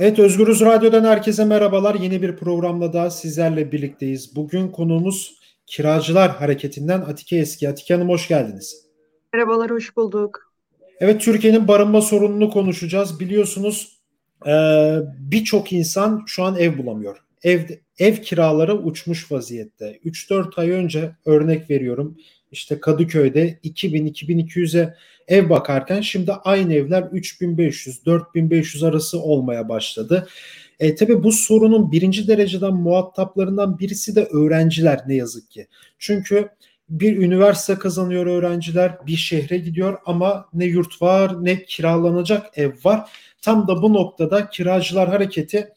[0.00, 1.94] Evet Özgürüz Radyo'dan herkese merhabalar.
[1.94, 4.36] Yeni bir programla daha sizlerle birlikteyiz.
[4.36, 7.68] Bugün konuğumuz Kiracılar Hareketi'nden Atike Eski.
[7.68, 8.86] Atike Hanım hoş geldiniz.
[9.32, 10.52] Merhabalar, hoş bulduk.
[11.00, 13.20] Evet Türkiye'nin barınma sorununu konuşacağız.
[13.20, 14.00] Biliyorsunuz
[14.46, 14.52] e,
[15.18, 17.24] birçok insan şu an ev bulamıyor.
[17.42, 17.60] Ev,
[17.98, 19.98] ev kiraları uçmuş vaziyette.
[20.04, 22.16] 3-4 ay önce örnek veriyorum
[22.52, 24.94] işte Kadıköy'de 2000-2200'e
[25.28, 30.28] ev bakarken şimdi aynı evler 3500-4500 arası olmaya başladı.
[30.80, 35.66] E, tabii bu sorunun birinci dereceden muhataplarından birisi de öğrenciler ne yazık ki.
[35.98, 36.48] Çünkü
[36.88, 43.10] bir üniversite kazanıyor öğrenciler, bir şehre gidiyor ama ne yurt var ne kiralanacak ev var.
[43.42, 45.68] Tam da bu noktada kiracılar hareketi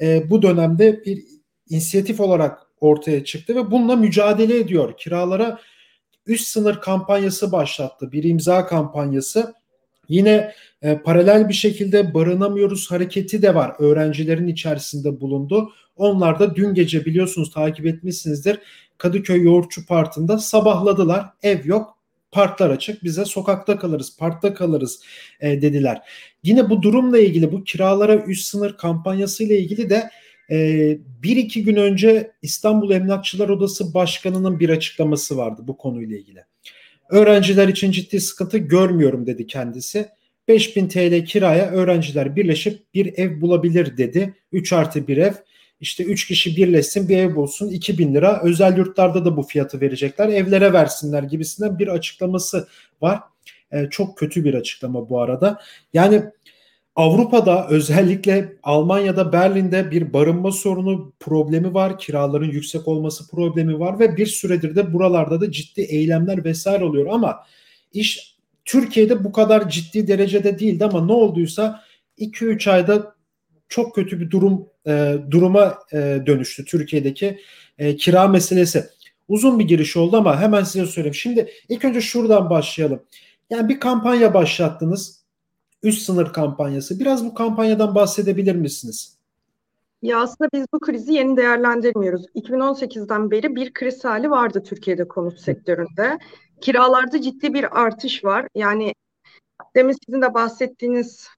[0.00, 1.22] e, bu dönemde bir
[1.68, 4.96] inisiyatif olarak ortaya çıktı ve bununla mücadele ediyor.
[4.96, 5.58] Kiralara
[6.26, 8.12] üst sınır kampanyası başlattı.
[8.12, 9.54] Bir imza kampanyası.
[10.08, 13.72] Yine e, paralel bir şekilde barınamıyoruz hareketi de var.
[13.78, 15.72] Öğrencilerin içerisinde bulundu.
[15.96, 18.58] Onlar da dün gece biliyorsunuz takip etmişsinizdir.
[18.98, 21.26] Kadıköy Yoğurtçu Parkı'nda sabahladılar.
[21.42, 21.98] Ev yok,
[22.30, 23.04] parklar açık.
[23.04, 25.00] Bize sokakta kalırız, parkta kalırız
[25.40, 26.02] e, dediler.
[26.42, 30.10] Yine bu durumla ilgili bu kiralara üst sınır kampanyası ile ilgili de
[30.52, 36.44] ee, bir iki gün önce İstanbul Emlakçılar Odası Başkanı'nın bir açıklaması vardı bu konuyla ilgili.
[37.10, 40.08] Öğrenciler için ciddi sıkıntı görmüyorum dedi kendisi.
[40.48, 44.34] 5000 TL kiraya öğrenciler birleşip bir ev bulabilir dedi.
[44.52, 45.32] 3 artı bir ev.
[45.80, 48.40] İşte 3 kişi birleşsin bir ev bulsun 2000 lira.
[48.42, 50.28] Özel yurtlarda da bu fiyatı verecekler.
[50.28, 52.68] Evlere versinler gibisinden bir açıklaması
[53.02, 53.20] var.
[53.72, 55.60] Ee, çok kötü bir açıklama bu arada.
[55.92, 56.22] Yani
[56.96, 61.98] Avrupa'da özellikle Almanya'da Berlin'de bir barınma sorunu problemi var.
[61.98, 67.06] Kiraların yüksek olması problemi var ve bir süredir de buralarda da ciddi eylemler vesaire oluyor
[67.10, 67.46] ama
[67.92, 71.82] iş Türkiye'de bu kadar ciddi derecede değildi ama ne olduysa
[72.18, 73.14] 2-3 ayda
[73.68, 77.38] çok kötü bir durum e, duruma e, dönüştü Türkiye'deki
[77.78, 78.84] e, kira meselesi.
[79.28, 81.14] Uzun bir giriş oldu ama hemen size söyleyeyim.
[81.14, 83.02] Şimdi ilk önce şuradan başlayalım.
[83.50, 85.21] Yani bir kampanya başlattınız
[85.82, 87.00] üst sınır kampanyası.
[87.00, 89.18] Biraz bu kampanyadan bahsedebilir misiniz?
[90.02, 92.26] Ya aslında biz bu krizi yeni değerlendirmiyoruz.
[92.34, 96.18] 2018'den beri bir kriz hali vardı Türkiye'de konut sektöründe.
[96.60, 98.48] Kiralarda ciddi bir artış var.
[98.54, 98.94] Yani
[99.76, 101.28] demin sizin de bahsettiğiniz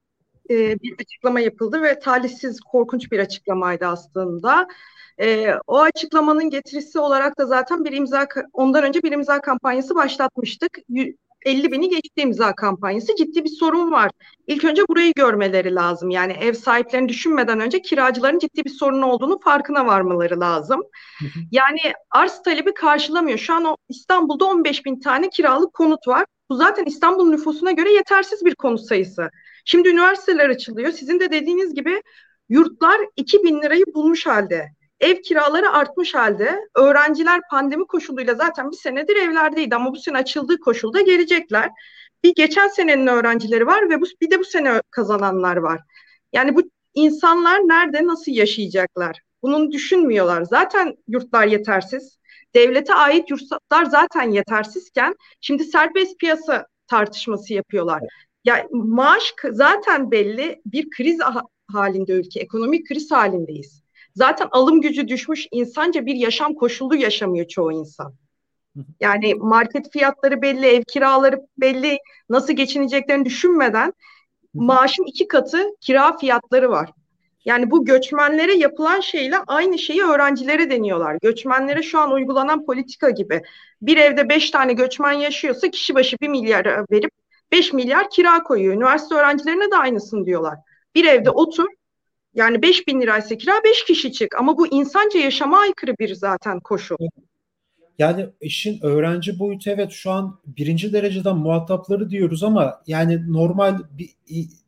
[0.49, 4.67] e, bir açıklama yapıldı ve talihsiz, korkunç bir açıklamaydı aslında.
[5.21, 10.77] E, o açıklamanın getirisi olarak da zaten bir imza, ondan önce bir imza kampanyası başlatmıştık.
[11.45, 13.15] 50 bini geçti imza kampanyası.
[13.15, 14.11] Ciddi bir sorun var.
[14.47, 16.09] İlk önce burayı görmeleri lazım.
[16.09, 20.81] Yani ev sahiplerini düşünmeden önce kiracıların ciddi bir sorun olduğunu farkına varmaları lazım.
[21.51, 21.79] Yani
[22.11, 23.37] arz talebi karşılamıyor.
[23.37, 26.25] Şu an o İstanbul'da 15 bin tane kiralık konut var.
[26.49, 29.29] Bu zaten İstanbul nüfusuna göre yetersiz bir konut sayısı.
[29.65, 30.91] Şimdi üniversiteler açılıyor.
[30.91, 32.01] Sizin de dediğiniz gibi
[32.49, 34.74] yurtlar 2 bin lirayı bulmuş halde.
[34.99, 36.59] Ev kiraları artmış halde.
[36.75, 41.69] Öğrenciler pandemi koşuluyla zaten bir senedir evlerdeydi ama bu sene açıldığı koşulda gelecekler.
[42.23, 45.81] Bir geçen senenin öğrencileri var ve bu, bir de bu sene kazananlar var.
[46.33, 46.61] Yani bu
[46.93, 49.21] insanlar nerede nasıl yaşayacaklar?
[49.41, 50.43] Bunun düşünmüyorlar.
[50.43, 52.17] Zaten yurtlar yetersiz.
[52.55, 58.01] Devlete ait yurtlar zaten yetersizken şimdi serbest piyasa tartışması yapıyorlar.
[58.45, 61.19] Ya maaş zaten belli bir kriz
[61.71, 63.84] halinde ülke, ekonomik kriz halindeyiz.
[64.15, 68.13] Zaten alım gücü düşmüş insanca bir yaşam koşulu yaşamıyor çoğu insan.
[68.99, 71.97] Yani market fiyatları belli, ev kiraları belli,
[72.29, 73.93] nasıl geçineceklerini düşünmeden
[74.53, 76.89] maaşın iki katı kira fiyatları var.
[77.45, 81.17] Yani bu göçmenlere yapılan şeyle aynı şeyi öğrencilere deniyorlar.
[81.21, 83.41] Göçmenlere şu an uygulanan politika gibi.
[83.81, 87.11] Bir evde beş tane göçmen yaşıyorsa kişi başı bir milyar verip
[87.51, 88.73] beş milyar kira koyuyor.
[88.73, 90.57] Üniversite öğrencilerine de aynısını diyorlar.
[90.95, 91.67] Bir evde otur,
[92.35, 96.59] yani 5 bin liraysa kira 5 kişi çık ama bu insanca yaşama aykırı bir zaten
[96.59, 96.95] koşul.
[97.99, 104.09] Yani işin öğrenci boyutu evet şu an birinci dereceden muhatapları diyoruz ama yani normal bir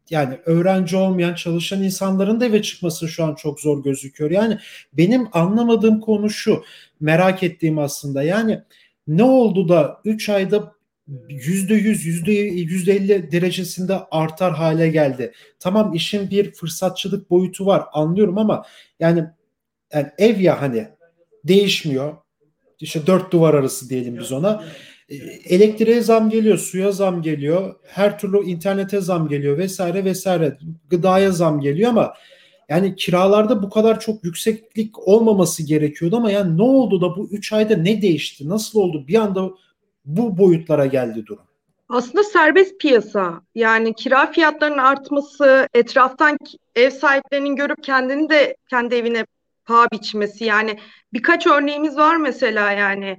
[0.09, 4.31] yani öğrenci olmayan çalışan insanların da eve çıkması şu an çok zor gözüküyor.
[4.31, 4.57] Yani
[4.93, 6.63] benim anlamadığım konu şu
[6.99, 8.61] merak ettiğim aslında yani
[9.07, 10.76] ne oldu da 3 ayda
[11.29, 15.33] yüzde yüz, yüzde yüzde elli derecesinde artar hale geldi.
[15.59, 18.65] Tamam işin bir fırsatçılık boyutu var anlıyorum ama
[18.99, 19.23] yani,
[19.93, 20.87] yani ev ya hani
[21.43, 22.15] değişmiyor.
[22.79, 24.63] İşte dört duvar arası diyelim biz ona.
[25.09, 25.15] E,
[25.55, 30.57] elektriğe zam geliyor, suya zam geliyor, her türlü internete zam geliyor vesaire vesaire.
[30.89, 32.13] Gıdaya zam geliyor ama
[32.69, 37.53] yani kiralarda bu kadar çok yükseklik olmaması gerekiyordu ama yani ne oldu da bu 3
[37.53, 38.49] ayda ne değişti?
[38.49, 39.07] Nasıl oldu?
[39.07, 39.49] Bir anda
[40.07, 41.43] bu boyutlara geldi durum.
[41.89, 46.37] Aslında serbest piyasa yani kira fiyatlarının artması, etraftan
[46.75, 49.25] ev sahiplerinin görüp kendini de kendi evine
[49.65, 50.79] paha biçmesi yani
[51.13, 53.17] birkaç örneğimiz var mesela yani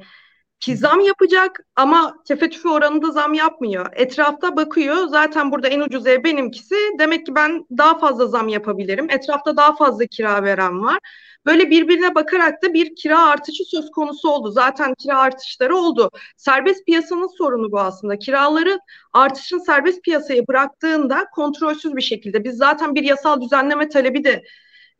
[0.60, 3.86] ki zam yapacak ama tefe tüfe oranında zam yapmıyor.
[3.92, 9.10] Etrafta bakıyor zaten burada en ucuz ev benimkisi demek ki ben daha fazla zam yapabilirim.
[9.10, 10.98] Etrafta daha fazla kira veren var.
[11.46, 14.50] Böyle birbirine bakarak da bir kira artışı söz konusu oldu.
[14.50, 16.10] Zaten kira artışları oldu.
[16.36, 18.18] Serbest piyasanın sorunu bu aslında.
[18.18, 18.80] Kiraları
[19.12, 24.42] artışın serbest piyasaya bıraktığında kontrolsüz bir şekilde biz zaten bir yasal düzenleme talebi de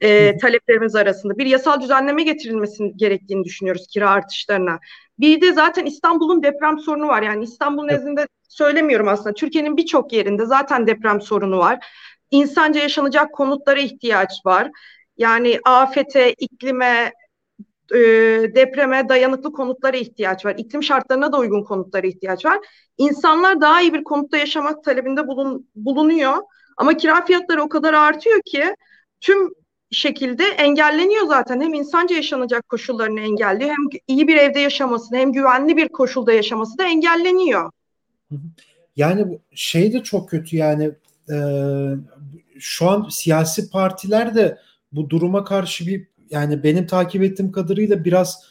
[0.00, 4.78] e, taleplerimiz arasında bir yasal düzenleme getirilmesini gerektiğini düşünüyoruz kira artışlarına.
[5.20, 7.22] Bir de zaten İstanbul'un deprem sorunu var.
[7.22, 9.34] Yani İstanbul nezdinde söylemiyorum aslında.
[9.34, 11.86] Türkiye'nin birçok yerinde zaten deprem sorunu var.
[12.30, 14.70] İnsanca yaşanacak konutlara ihtiyaç var.
[15.16, 17.12] Yani afete, iklime,
[17.94, 17.98] e,
[18.54, 20.54] depreme dayanıklı konutlara ihtiyaç var.
[20.58, 22.58] İklim şartlarına da uygun konutlara ihtiyaç var.
[22.98, 26.36] İnsanlar daha iyi bir konutta yaşamak talebinde bulun, bulunuyor.
[26.76, 28.74] Ama kira fiyatları o kadar artıyor ki
[29.20, 29.50] tüm
[29.90, 31.60] şekilde engelleniyor zaten.
[31.60, 36.78] Hem insanca yaşanacak koşullarını engelliyor hem iyi bir evde yaşamasını hem güvenli bir koşulda yaşaması
[36.78, 37.70] da engelleniyor.
[38.96, 40.90] Yani şey de çok kötü yani
[41.30, 41.36] e,
[42.58, 44.58] şu an siyasi partiler de
[44.92, 48.44] bu duruma karşı bir yani benim takip ettiğim kadarıyla biraz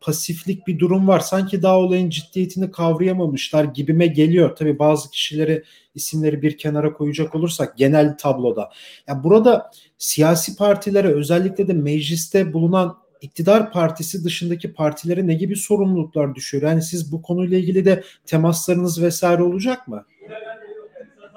[0.00, 1.20] pasiflik bir durum var.
[1.20, 4.56] Sanki daha olayın ciddiyetini kavrayamamışlar gibime geliyor.
[4.56, 5.64] Tabii bazı kişileri
[5.94, 8.70] isimleri bir kenara koyacak olursak genel tabloda.
[9.06, 16.34] Ya burada siyasi partilere özellikle de mecliste bulunan iktidar partisi dışındaki partilere ne gibi sorumluluklar
[16.34, 16.62] düşüyor?
[16.62, 20.04] Yani siz bu konuyla ilgili de temaslarınız vesaire olacak mı?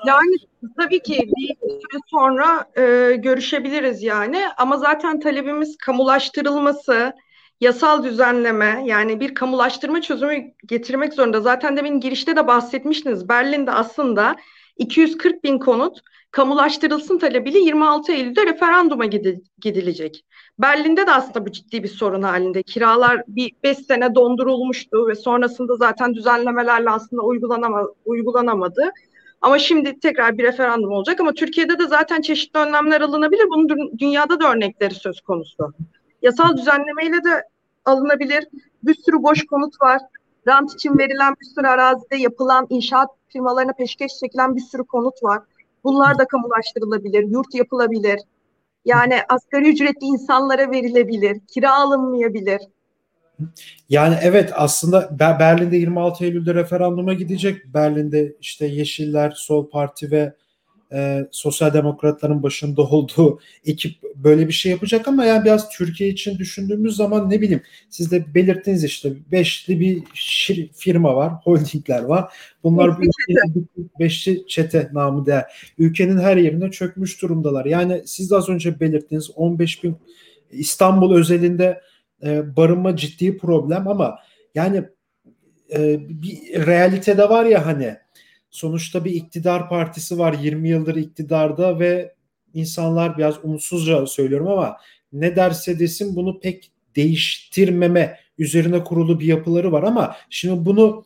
[0.08, 0.36] Yani
[0.78, 7.14] tabii ki bir süre sonra e, görüşebiliriz yani ama zaten talebimiz kamulaştırılması,
[7.64, 11.42] yasal düzenleme yani bir kamulaştırma çözümü getirmek zorunda.
[11.42, 13.30] Zaten demin girişte de bahsetmiştiniz.
[13.30, 14.36] Berlin'de aslında
[14.78, 16.00] 240 bin konut
[16.32, 19.06] kamulaştırılsın talebiyle 26 Eylül'de referanduma
[19.62, 20.26] gidilecek.
[20.60, 22.64] Berlin'de de aslında bu ciddi bir sorun halinde.
[22.64, 28.92] Kiralar bir 5 sene dondurulmuştu ve sonrasında zaten düzenlemelerle aslında uygulanama, uygulanamadı.
[29.42, 33.46] Ama şimdi tekrar bir referandum olacak ama Türkiye'de de zaten çeşitli önlemler alınabilir.
[33.50, 35.74] Bunun dünyada da örnekleri söz konusu.
[36.22, 37.44] Yasal düzenlemeyle de
[37.86, 38.48] alınabilir.
[38.84, 40.02] Bir sürü boş konut var.
[40.48, 45.42] Rant için verilen bir sürü arazide yapılan inşaat firmalarına peşkeş çekilen bir sürü konut var.
[45.84, 48.20] Bunlar da kamulaştırılabilir, yurt yapılabilir.
[48.86, 52.62] Yani asgari ücretli insanlara verilebilir, kira alınmayabilir.
[53.90, 57.74] Yani evet aslında Berlin'de 26 Eylül'de referanduma gidecek.
[57.74, 60.34] Berlin'de işte Yeşiller, Sol Parti ve
[60.94, 66.38] e, sosyal demokratların başında olduğu ekip böyle bir şey yapacak ama yani biraz Türkiye için
[66.38, 72.34] düşündüğümüz zaman ne bileyim siz de belirttiniz işte beşli bir şir, firma var, holdingler var.
[72.64, 73.10] Bunlar bir
[74.00, 75.74] beşli çete namı değer.
[75.78, 77.66] Ülkenin her yerine çökmüş durumdalar.
[77.66, 79.98] Yani siz de az önce belirttiniz 15 bin
[80.52, 81.82] İstanbul özelinde
[82.24, 84.20] e, barınma ciddi problem ama
[84.56, 84.84] yani
[85.76, 87.96] e, bir realite de var ya hani
[88.54, 92.14] sonuçta bir iktidar partisi var 20 yıldır iktidarda ve
[92.54, 94.78] insanlar biraz umutsuzca söylüyorum ama
[95.14, 101.06] ne derse desin bunu pek değiştirmeme üzerine kurulu bir yapıları var ama şimdi bunu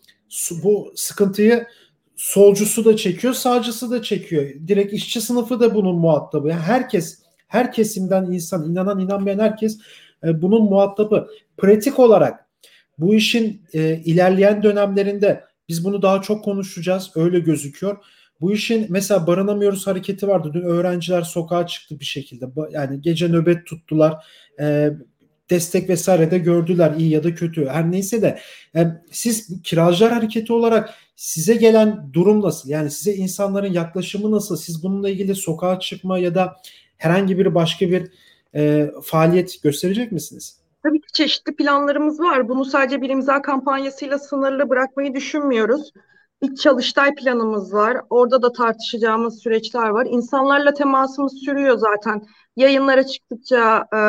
[0.63, 1.67] bu sıkıntıyı
[2.15, 4.49] solcusu da çekiyor, sağcısı da çekiyor.
[4.67, 6.49] Direkt işçi sınıfı da bunun muhatabı.
[6.49, 9.79] Yani herkes, her kesimden insan, inanan inanmayan herkes
[10.23, 11.27] e, bunun muhatabı.
[11.57, 12.47] Pratik olarak
[12.97, 17.11] bu işin e, ilerleyen dönemlerinde biz bunu daha çok konuşacağız.
[17.15, 17.97] Öyle gözüküyor.
[18.41, 20.51] Bu işin mesela barınamıyoruz hareketi vardı.
[20.53, 22.45] Dün öğrenciler sokağa çıktı bir şekilde.
[22.71, 24.25] Yani gece nöbet tuttular.
[24.59, 24.91] E,
[25.49, 27.67] destek vesaire de gördüler iyi ya da kötü.
[27.67, 28.39] Her neyse de
[28.73, 32.69] yani siz kiracılar hareketi olarak size gelen durum nasıl?
[32.69, 34.57] Yani size insanların yaklaşımı nasıl?
[34.57, 36.55] Siz bununla ilgili sokağa çıkma ya da
[36.97, 38.11] herhangi bir başka bir
[38.55, 40.59] e, faaliyet gösterecek misiniz?
[40.87, 42.49] Tabii ki çeşitli planlarımız var.
[42.49, 45.91] Bunu sadece bir imza kampanyasıyla sınırlı bırakmayı düşünmüyoruz.
[46.41, 47.97] Bir çalıştay planımız var.
[48.09, 50.07] Orada da tartışacağımız süreçler var.
[50.09, 52.21] İnsanlarla temasımız sürüyor zaten.
[52.55, 53.99] Yayınlara çıktıkça, e,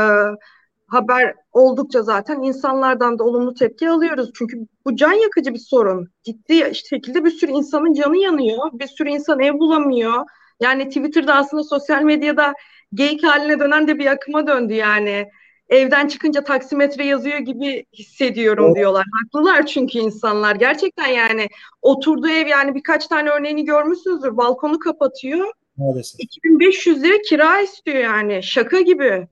[0.86, 4.30] haber oldukça zaten insanlardan da olumlu tepki alıyoruz.
[4.34, 6.08] Çünkü bu can yakıcı bir sorun.
[6.22, 8.70] Ciddi şekilde bir sürü insanın canı yanıyor.
[8.72, 10.24] Bir sürü insan ev bulamıyor.
[10.60, 12.54] Yani Twitter'da aslında sosyal medyada
[12.94, 15.28] geyik haline dönen de bir akıma döndü yani
[15.68, 18.76] evden çıkınca taksimetre yazıyor gibi hissediyorum evet.
[18.76, 19.04] diyorlar.
[19.22, 20.56] Haklılar çünkü insanlar.
[20.56, 21.48] Gerçekten yani
[21.82, 24.36] oturduğu ev yani birkaç tane örneğini görmüşsünüzdür.
[24.36, 25.52] Balkonu kapatıyor.
[25.76, 26.20] Maalesef.
[26.20, 28.42] 2500 lira kira istiyor yani.
[28.42, 29.28] Şaka gibi.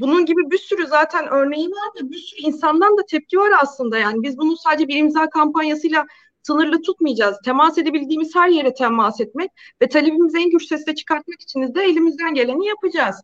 [0.00, 3.98] Bunun gibi bir sürü zaten örneği var da bir sürü insandan da tepki var aslında
[3.98, 4.22] yani.
[4.22, 6.06] Biz bunu sadece bir imza kampanyasıyla
[6.42, 7.36] sınırlı tutmayacağız.
[7.44, 9.50] Temas edebildiğimiz her yere temas etmek
[9.82, 13.16] ve talebimizi en güç sesle çıkartmak için de elimizden geleni yapacağız.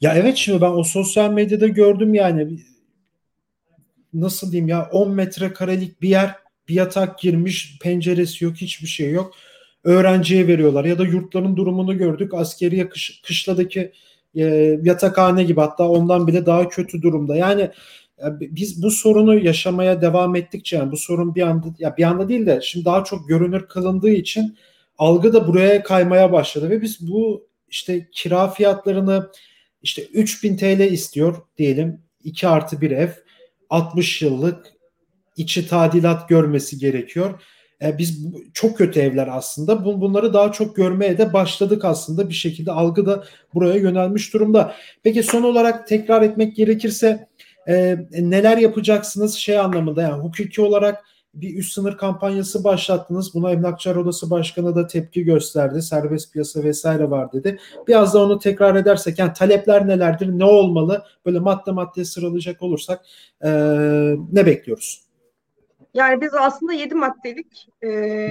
[0.00, 2.60] Ya evet şimdi ben o sosyal medyada gördüm yani.
[4.14, 6.34] Nasıl diyeyim ya 10 metrekarelik bir yer
[6.68, 9.34] bir yatak girmiş penceresi yok hiçbir şey yok.
[9.84, 12.34] Öğrenciye veriyorlar ya da yurtların durumunu gördük.
[12.34, 13.92] Askeriye kış, kışladaki
[14.34, 14.44] e,
[14.82, 17.36] yatakhane gibi hatta ondan bile daha kötü durumda.
[17.36, 17.70] Yani
[18.40, 22.46] biz bu sorunu yaşamaya devam ettikçe yani bu sorun bir anda ya bir anda değil
[22.46, 24.56] de şimdi daha çok görünür kılındığı için
[24.98, 29.30] algı da buraya kaymaya başladı ve biz bu işte kira fiyatlarını
[29.82, 33.08] işte 3000 TL istiyor diyelim 2 artı bir ev
[33.70, 34.66] 60 yıllık
[35.36, 37.42] içi tadilat görmesi gerekiyor.
[37.82, 39.84] E, biz çok kötü evler aslında.
[39.84, 42.28] Bunları daha çok görmeye de başladık aslında.
[42.28, 44.74] Bir şekilde algı da buraya yönelmiş durumda.
[45.02, 47.28] Peki son olarak tekrar etmek gerekirse
[47.68, 51.04] e, neler yapacaksınız şey anlamında yani hukuki olarak
[51.34, 53.34] bir üst sınır kampanyası başlattınız.
[53.34, 55.82] Buna Emlakçılar Odası Başkanı da tepki gösterdi.
[55.82, 57.58] Serbest piyasa vesaire var dedi.
[57.88, 60.28] Biraz da onu tekrar edersek yani talepler nelerdir?
[60.28, 61.04] Ne olmalı?
[61.26, 63.04] Böyle madde madde sıralayacak olursak
[63.44, 63.50] e,
[64.32, 65.08] ne bekliyoruz?
[65.94, 68.30] Yani biz aslında 7 maddelik e,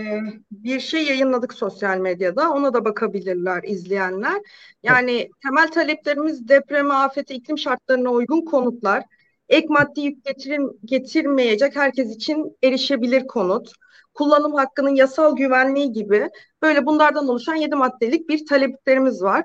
[0.51, 2.51] bir şey yayınladık sosyal medyada.
[2.51, 4.42] Ona da bakabilirler izleyenler.
[4.84, 9.04] Yani temel taleplerimiz depreme, afete, iklim şartlarına uygun konutlar
[9.50, 13.72] ek maddi yük getirin, getirmeyecek herkes için erişebilir konut,
[14.13, 16.30] kullanım hakkının yasal güvenliği gibi
[16.62, 19.44] böyle bunlardan oluşan yedi maddelik bir taleplerimiz var.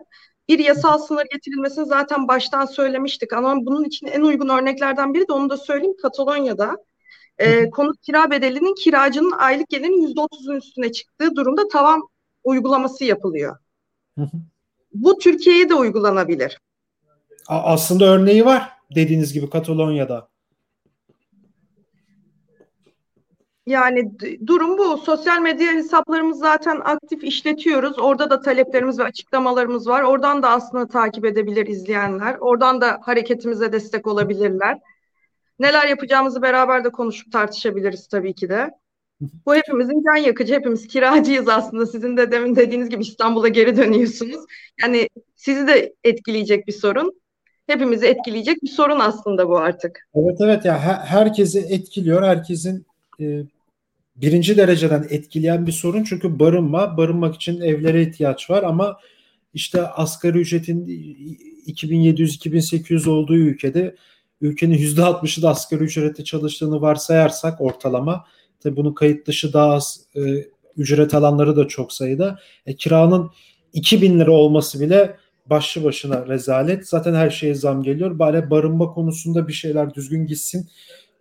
[0.48, 5.32] Bir yasal sınır getirilmesini zaten baştan söylemiştik ama bunun için en uygun örneklerden biri de
[5.32, 6.76] onu da söyleyeyim Katalonya'da
[7.38, 12.02] e, konut kira bedelinin kiracının aylık gelirinin yüzde otuzun üstüne çıktığı durumda tavan
[12.44, 13.56] uygulaması yapılıyor.
[14.94, 16.58] Bu Türkiye'ye de uygulanabilir.
[17.48, 20.32] Aslında örneği var dediğiniz gibi Katalonya'da.
[23.66, 24.12] Yani
[24.46, 24.98] durum bu.
[24.98, 27.98] Sosyal medya hesaplarımız zaten aktif işletiyoruz.
[27.98, 30.02] Orada da taleplerimiz ve açıklamalarımız var.
[30.02, 32.36] Oradan da aslında takip edebilir izleyenler.
[32.40, 34.78] Oradan da hareketimize destek olabilirler.
[35.58, 38.70] Neler yapacağımızı beraber de konuşup tartışabiliriz tabii ki de.
[39.46, 40.54] Bu hepimizin can yakıcı.
[40.54, 41.86] Hepimiz kiracıyız aslında.
[41.86, 44.44] Sizin de demin dediğiniz gibi İstanbul'a geri dönüyorsunuz.
[44.82, 47.21] Yani sizi de etkileyecek bir sorun
[47.66, 50.08] hepimizi etkileyecek bir sorun aslında bu artık.
[50.14, 52.22] Evet evet ya her, herkesi etkiliyor.
[52.22, 52.86] Herkesin
[53.20, 53.42] e,
[54.16, 58.98] birinci dereceden etkileyen bir sorun çünkü barınma, barınmak için evlere ihtiyaç var ama
[59.54, 60.86] işte asgari ücretin
[61.66, 63.96] 2700-2800 olduğu ülkede
[64.40, 68.24] ülkenin %60'ı da asgari ücrette çalıştığını varsayarsak ortalama
[68.60, 70.20] tabi bunun kayıt dışı daha az e,
[70.76, 72.38] ücret alanları da çok sayıda.
[72.66, 73.30] E, kiranın
[73.72, 76.88] 2000 lira olması bile başlı başına rezalet.
[76.88, 78.18] Zaten her şeye zam geliyor.
[78.18, 80.68] Bari barınma konusunda bir şeyler düzgün gitsin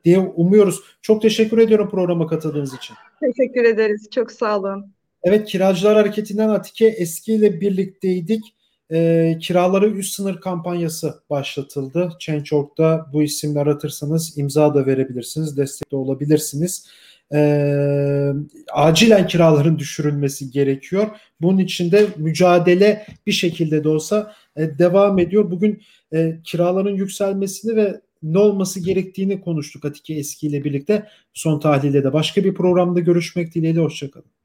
[0.05, 0.79] diye umuyoruz.
[1.01, 2.95] Çok teşekkür ediyorum programa katıldığınız için.
[3.19, 4.07] Teşekkür ederiz.
[4.11, 4.85] Çok sağ olun.
[5.23, 8.55] Evet Kiracılar Hareketi'nden Atike Eski ile birlikteydik.
[8.91, 12.09] E, kiraları üst sınır kampanyası başlatıldı.
[12.19, 16.87] Change.org'da bu isimleri aratırsanız imza da verebilirsiniz, destek de olabilirsiniz
[17.33, 18.33] e,
[18.73, 21.07] acilen kiraların düşürülmesi gerekiyor.
[21.41, 25.51] Bunun için de mücadele bir şekilde de olsa e, devam ediyor.
[25.51, 25.81] Bugün
[26.13, 31.07] e, kiraların yükselmesini ve ne olması gerektiğini konuştuk Atike Eski ile birlikte.
[31.33, 33.79] Son tahlilde de başka bir programda görüşmek dileğiyle.
[33.79, 34.40] Hoşçakalın.